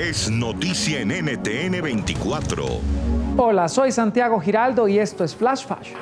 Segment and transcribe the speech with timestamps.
[0.00, 2.64] es noticia en NTN 24.
[3.36, 6.00] Hola, soy Santiago Giraldo y esto es Flash Fashion.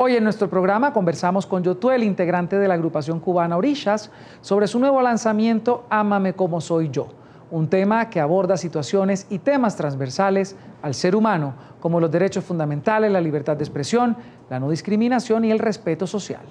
[0.00, 4.80] Hoy en nuestro programa conversamos con Yotuel, integrante de la agrupación cubana Orillas, sobre su
[4.80, 7.06] nuevo lanzamiento Ámame como soy yo,
[7.52, 13.12] un tema que aborda situaciones y temas transversales al ser humano, como los derechos fundamentales,
[13.12, 14.16] la libertad de expresión,
[14.50, 16.42] la no discriminación y el respeto social.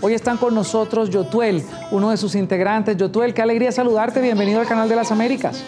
[0.00, 2.96] Hoy están con nosotros Yotuel, uno de sus integrantes.
[2.96, 5.64] Yotuel, qué alegría saludarte, bienvenido al canal de las Américas.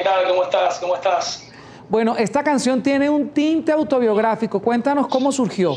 [0.00, 0.28] ¿Qué tal?
[0.28, 0.78] ¿Cómo estás?
[0.78, 1.46] ¿Cómo estás?
[1.90, 4.62] Bueno, esta canción tiene un tinte autobiográfico.
[4.62, 5.74] Cuéntanos cómo surgió.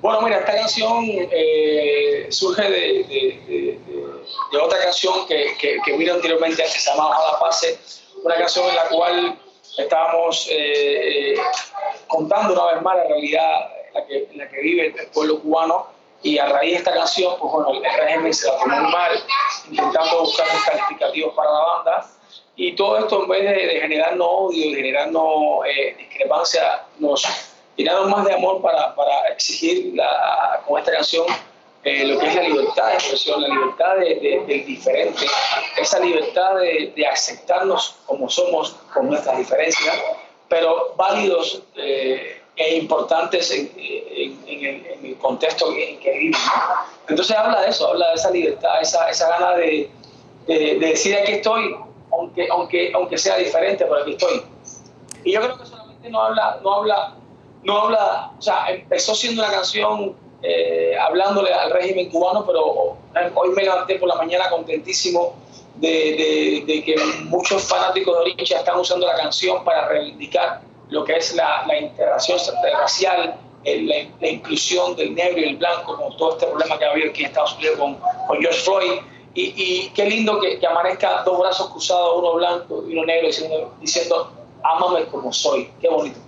[0.00, 3.80] Bueno, mira, esta canción eh, surge de,
[4.62, 7.76] otra canción que, que, que anteriormente, que se llama Ojalá Pase,
[8.22, 9.38] una canción en la cual
[9.76, 11.40] estábamos eh, eh,
[12.06, 15.40] contando una vez más la realidad en la, que, en la que vive el pueblo
[15.40, 19.12] cubano y a raíz de esta canción, pues bueno, el régimen se la tomó mal,
[19.70, 22.10] intentando buscar los calificativos para la banda.
[22.56, 27.22] Y todo esto en vez de, generarnos odio, de generarnos eh, discrepancia, nos
[27.76, 31.26] llenaron más de amor para, para exigir la, con esta canción
[31.86, 35.24] eh, lo que es la libertad de expresión, la libertad de, del diferente,
[35.76, 39.96] esa libertad de, aceptarnos como somos con nuestras diferencias,
[40.48, 46.40] pero válidos eh, e importantes en, el, contexto en que vivimos.
[47.08, 49.90] Entonces habla de eso, habla de esa libertad, esa, esa gana de,
[50.46, 51.76] de, decir aquí estoy,
[52.12, 54.42] aunque, aunque, aunque sea diferente, pero aquí estoy.
[55.24, 57.14] Y yo creo que solamente no habla, no habla,
[57.62, 62.96] no habla, o sea, empezó siendo una canción eh, hablándole al régimen cubano, pero
[63.34, 65.34] hoy me levanté por la mañana contentísimo
[65.76, 71.16] de, de, que muchos fanáticos de Oricha están usando la canción para reivindicar lo que
[71.16, 72.38] es la, la integración
[72.80, 76.90] racial, la, la, inclusión del negro y el blanco, con todo este problema que ha
[76.90, 77.94] habido aquí en Estados Unidos con,
[78.28, 79.00] con George Floyd
[79.34, 83.74] y, qué lindo que, que, amanezca dos brazos cruzados, uno blanco y uno negro, diciendo,
[83.80, 85.70] diciendo, ámame como soy.
[85.80, 86.18] Qué bonito.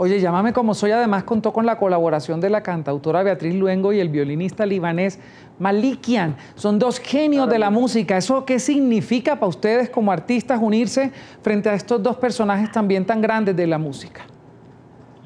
[0.00, 3.98] Oye, Llámame como soy, además contó con la colaboración de la cantautora Beatriz Luengo y
[3.98, 5.20] el violinista libanés
[5.58, 6.36] Malikian.
[6.54, 8.16] Son dos genios de la música.
[8.16, 11.10] ¿Eso qué significa para ustedes como artistas unirse
[11.42, 14.24] frente a estos dos personajes también tan grandes de la música?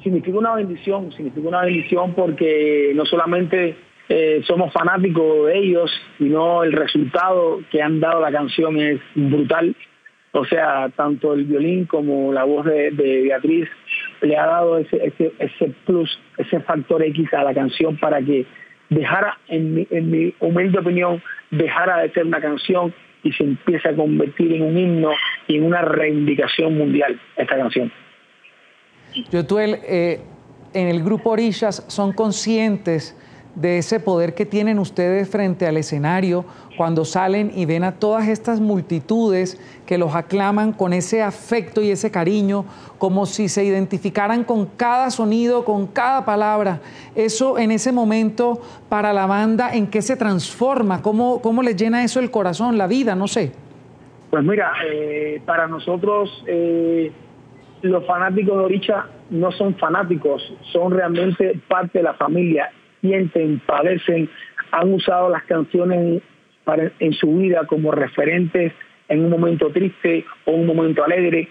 [0.01, 3.77] Significa una bendición, significa una bendición porque no solamente
[4.09, 9.75] eh, somos fanáticos de ellos, sino el resultado que han dado la canción es brutal.
[10.31, 13.69] O sea, tanto el violín como la voz de, Beatriz
[14.23, 18.45] le ha dado ese, ese, plus, ese factor X a la canción para que
[18.89, 23.89] dejara, en mi, en mi humilde opinión, dejara de ser una canción y se empiece
[23.89, 25.11] a convertir en un himno
[25.47, 27.91] y en una reivindicación mundial esta canción.
[29.31, 30.19] Yotuel, eh,
[30.73, 33.15] en el grupo Orillas son conscientes
[33.55, 36.43] de ese poder que tienen ustedes frente al escenario
[36.75, 41.91] cuando salen y ven a todas estas multitudes que los aclaman con ese afecto y
[41.91, 42.65] ese cariño,
[42.97, 46.81] como si se identificaran con cada sonido, con cada palabra.
[47.15, 48.59] Eso en ese momento
[48.89, 51.01] para la banda, ¿en qué se transforma?
[51.01, 53.13] ¿Cómo, cómo les llena eso el corazón, la vida?
[53.13, 53.51] No sé.
[54.31, 57.11] Pues mira, eh, para nosotros eh,
[57.83, 60.41] los fanáticos de Oricha no son fanáticos,
[60.71, 62.71] son realmente parte de la familia
[63.03, 64.29] sienten, padecen,
[64.71, 66.21] han usado las canciones
[66.99, 68.71] en su vida como referentes
[69.09, 71.49] en un momento triste o un momento alegre.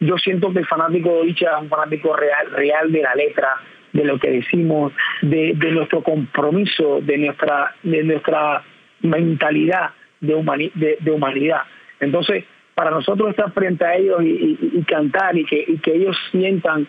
[0.00, 3.48] Yo siento que el fanático de Dicha es un fanático real, real de la letra,
[3.94, 4.92] de lo que decimos,
[5.22, 8.62] de, nuestro compromiso, de nuestra, de nuestra
[9.00, 11.62] mentalidad de, humanidad.
[12.00, 16.86] Entonces, para nosotros estar frente a ellos y, cantar y que ellos sientan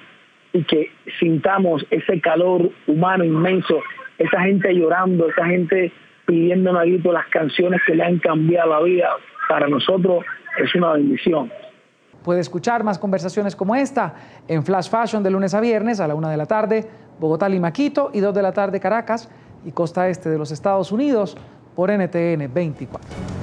[0.53, 3.79] y que sintamos ese calor humano inmenso,
[4.17, 5.91] esa gente llorando, esa gente
[6.25, 9.09] pidiendo a grito las canciones que le han cambiado la vida,
[9.49, 10.23] para nosotros
[10.57, 11.51] es una bendición.
[12.23, 14.15] Puede escuchar más conversaciones como esta
[14.47, 16.85] en Flash Fashion de lunes a viernes a la una de la tarde,
[17.19, 19.29] Bogotá, Lima, Quito y dos de la tarde, Caracas
[19.65, 21.35] y costa este de los Estados Unidos
[21.75, 23.42] por NTN 24.